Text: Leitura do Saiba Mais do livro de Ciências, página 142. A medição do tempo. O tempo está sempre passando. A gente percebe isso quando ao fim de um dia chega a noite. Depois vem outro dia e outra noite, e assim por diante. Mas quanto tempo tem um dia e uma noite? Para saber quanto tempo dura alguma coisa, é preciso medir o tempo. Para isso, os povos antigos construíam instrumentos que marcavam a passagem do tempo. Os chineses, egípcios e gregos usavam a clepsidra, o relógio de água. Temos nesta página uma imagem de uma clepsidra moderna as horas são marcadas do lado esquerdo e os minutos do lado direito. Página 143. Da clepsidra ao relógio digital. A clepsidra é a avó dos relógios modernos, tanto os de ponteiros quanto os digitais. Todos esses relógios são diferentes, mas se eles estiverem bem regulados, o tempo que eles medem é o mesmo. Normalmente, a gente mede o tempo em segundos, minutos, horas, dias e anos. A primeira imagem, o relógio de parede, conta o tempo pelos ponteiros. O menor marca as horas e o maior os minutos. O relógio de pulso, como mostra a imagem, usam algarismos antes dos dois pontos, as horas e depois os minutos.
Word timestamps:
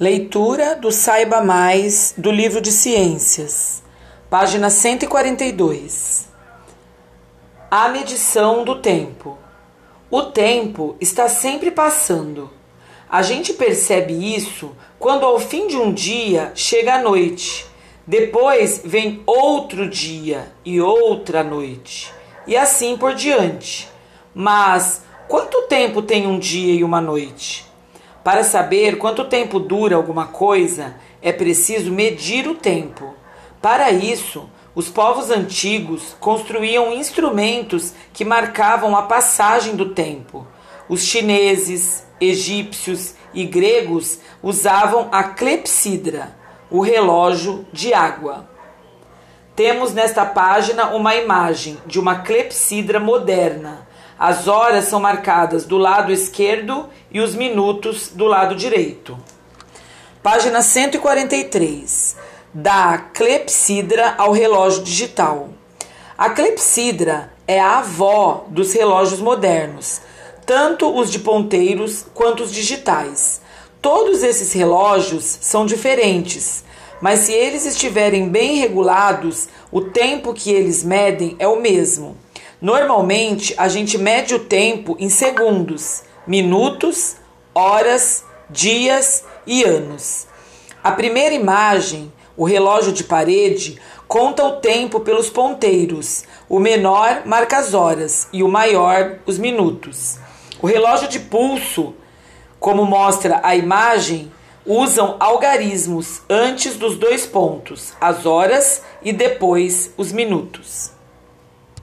Leitura 0.00 0.76
do 0.76 0.90
Saiba 0.90 1.42
Mais 1.42 2.14
do 2.16 2.30
livro 2.30 2.58
de 2.58 2.72
Ciências, 2.72 3.82
página 4.30 4.70
142. 4.70 6.26
A 7.70 7.86
medição 7.90 8.64
do 8.64 8.76
tempo. 8.76 9.36
O 10.10 10.22
tempo 10.22 10.96
está 11.02 11.28
sempre 11.28 11.70
passando. 11.70 12.48
A 13.10 13.20
gente 13.20 13.52
percebe 13.52 14.34
isso 14.34 14.74
quando 14.98 15.26
ao 15.26 15.38
fim 15.38 15.66
de 15.66 15.76
um 15.76 15.92
dia 15.92 16.50
chega 16.54 16.94
a 16.94 17.02
noite. 17.02 17.66
Depois 18.06 18.80
vem 18.82 19.22
outro 19.26 19.86
dia 19.86 20.50
e 20.64 20.80
outra 20.80 21.44
noite, 21.44 22.10
e 22.46 22.56
assim 22.56 22.96
por 22.96 23.14
diante. 23.14 23.86
Mas 24.34 25.02
quanto 25.28 25.66
tempo 25.68 26.00
tem 26.00 26.26
um 26.26 26.38
dia 26.38 26.72
e 26.72 26.82
uma 26.82 27.02
noite? 27.02 27.69
Para 28.30 28.44
saber 28.44 28.96
quanto 28.96 29.24
tempo 29.24 29.58
dura 29.58 29.96
alguma 29.96 30.28
coisa, 30.28 30.94
é 31.20 31.32
preciso 31.32 31.90
medir 31.90 32.46
o 32.46 32.54
tempo. 32.54 33.12
Para 33.60 33.90
isso, 33.90 34.48
os 34.72 34.88
povos 34.88 35.32
antigos 35.32 36.14
construíam 36.20 36.92
instrumentos 36.92 37.92
que 38.12 38.24
marcavam 38.24 38.96
a 38.96 39.02
passagem 39.02 39.74
do 39.74 39.94
tempo. 39.94 40.46
Os 40.88 41.02
chineses, 41.02 42.06
egípcios 42.20 43.14
e 43.34 43.44
gregos 43.44 44.20
usavam 44.40 45.08
a 45.10 45.24
clepsidra, 45.24 46.32
o 46.70 46.82
relógio 46.82 47.66
de 47.72 47.92
água. 47.92 48.48
Temos 49.56 49.92
nesta 49.92 50.24
página 50.24 50.90
uma 50.90 51.16
imagem 51.16 51.78
de 51.84 51.98
uma 51.98 52.20
clepsidra 52.20 53.00
moderna 53.00 53.89
as 54.20 54.46
horas 54.46 54.84
são 54.84 55.00
marcadas 55.00 55.64
do 55.64 55.78
lado 55.78 56.12
esquerdo 56.12 56.90
e 57.10 57.20
os 57.20 57.34
minutos 57.34 58.08
do 58.08 58.26
lado 58.26 58.54
direito. 58.54 59.16
Página 60.22 60.60
143. 60.60 62.18
Da 62.52 62.98
clepsidra 62.98 64.14
ao 64.18 64.32
relógio 64.32 64.82
digital. 64.82 65.48
A 66.18 66.28
clepsidra 66.28 67.32
é 67.48 67.58
a 67.58 67.78
avó 67.78 68.44
dos 68.48 68.74
relógios 68.74 69.22
modernos, 69.22 70.02
tanto 70.44 70.94
os 70.94 71.10
de 71.10 71.20
ponteiros 71.20 72.04
quanto 72.12 72.42
os 72.42 72.52
digitais. 72.52 73.40
Todos 73.80 74.22
esses 74.22 74.52
relógios 74.52 75.24
são 75.24 75.64
diferentes, 75.64 76.62
mas 77.00 77.20
se 77.20 77.32
eles 77.32 77.64
estiverem 77.64 78.28
bem 78.28 78.58
regulados, 78.58 79.48
o 79.72 79.80
tempo 79.80 80.34
que 80.34 80.52
eles 80.52 80.84
medem 80.84 81.36
é 81.38 81.48
o 81.48 81.58
mesmo. 81.58 82.18
Normalmente, 82.60 83.54
a 83.56 83.68
gente 83.68 83.96
mede 83.96 84.34
o 84.34 84.40
tempo 84.40 84.94
em 85.00 85.08
segundos, 85.08 86.02
minutos, 86.26 87.16
horas, 87.54 88.22
dias 88.50 89.24
e 89.46 89.64
anos. 89.64 90.26
A 90.84 90.92
primeira 90.92 91.34
imagem, 91.34 92.12
o 92.36 92.44
relógio 92.44 92.92
de 92.92 93.04
parede, 93.04 93.80
conta 94.06 94.44
o 94.44 94.56
tempo 94.56 95.00
pelos 95.00 95.30
ponteiros. 95.30 96.24
O 96.50 96.58
menor 96.58 97.22
marca 97.24 97.56
as 97.56 97.72
horas 97.72 98.28
e 98.30 98.42
o 98.42 98.48
maior 98.48 99.20
os 99.24 99.38
minutos. 99.38 100.18
O 100.60 100.66
relógio 100.66 101.08
de 101.08 101.18
pulso, 101.18 101.94
como 102.58 102.84
mostra 102.84 103.40
a 103.42 103.56
imagem, 103.56 104.30
usam 104.66 105.16
algarismos 105.18 106.20
antes 106.28 106.76
dos 106.76 106.98
dois 106.98 107.24
pontos, 107.24 107.94
as 107.98 108.26
horas 108.26 108.82
e 109.02 109.14
depois 109.14 109.94
os 109.96 110.12
minutos. 110.12 110.99